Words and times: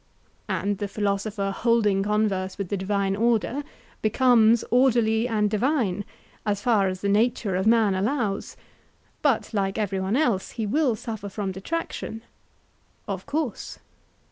And 0.49 0.79
the 0.79 0.87
philosopher 0.87 1.53
holding 1.55 2.01
converse 2.01 2.57
with 2.57 2.69
the 2.69 2.75
divine 2.75 3.15
order, 3.15 3.63
becomes 4.01 4.63
orderly 4.71 5.27
and 5.27 5.47
divine, 5.47 6.05
as 6.43 6.59
far 6.59 6.87
as 6.87 7.01
the 7.01 7.07
nature 7.07 7.55
of 7.55 7.67
man 7.67 7.93
allows; 7.93 8.57
but 9.21 9.53
like 9.53 9.77
every 9.77 9.99
one 9.99 10.15
else, 10.15 10.53
he 10.53 10.65
will 10.65 10.95
suffer 10.95 11.29
from 11.29 11.51
detraction. 11.51 12.23
Of 13.07 13.27
course. 13.27 13.77